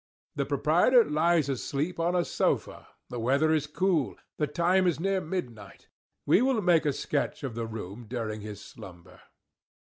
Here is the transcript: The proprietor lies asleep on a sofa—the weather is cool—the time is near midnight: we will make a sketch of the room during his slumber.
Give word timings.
The 0.35 0.47
proprietor 0.47 1.05
lies 1.05 1.47
asleep 1.47 1.99
on 1.99 2.15
a 2.15 2.25
sofa—the 2.25 3.19
weather 3.19 3.53
is 3.53 3.67
cool—the 3.67 4.47
time 4.47 4.87
is 4.87 4.99
near 4.99 5.21
midnight: 5.21 5.89
we 6.25 6.41
will 6.41 6.59
make 6.63 6.87
a 6.87 6.91
sketch 6.91 7.43
of 7.43 7.53
the 7.53 7.67
room 7.67 8.07
during 8.09 8.41
his 8.41 8.59
slumber. 8.59 9.21